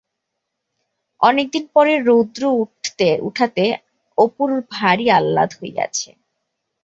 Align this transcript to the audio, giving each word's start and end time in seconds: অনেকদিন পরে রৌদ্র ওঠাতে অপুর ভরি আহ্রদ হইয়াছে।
অনেকদিন 1.21 1.63
পরে 1.75 1.93
রৌদ্র 2.07 2.43
ওঠাতে 3.27 3.65
অপুর 4.17 4.49
ভরি 4.73 5.05
আহ্রদ 5.17 5.51
হইয়াছে। 5.59 6.09